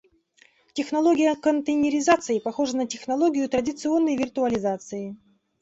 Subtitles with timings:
[0.73, 5.15] Технология контейнеризации похожа на технологию традиционной виртуализации